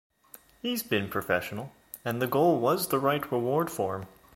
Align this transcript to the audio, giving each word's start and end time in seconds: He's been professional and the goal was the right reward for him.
He's 0.63 0.81
been 0.81 1.09
professional 1.11 1.73
and 2.03 2.19
the 2.19 2.25
goal 2.25 2.59
was 2.59 2.87
the 2.87 2.97
right 2.97 3.31
reward 3.31 3.69
for 3.69 3.97
him. 3.99 4.07